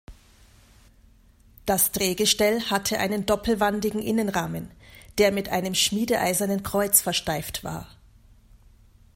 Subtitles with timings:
[1.67, 4.71] Das Drehgestell hatte einen doppelwandigen Innenrahmen,
[5.19, 7.85] der mit einem schmiedeeisernen Kreuz versteift war.